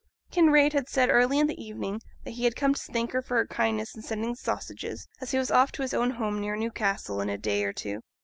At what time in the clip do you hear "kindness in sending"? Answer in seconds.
3.45-4.31